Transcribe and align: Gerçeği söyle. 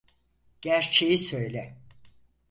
Gerçeği 0.61 1.17
söyle. 1.17 1.77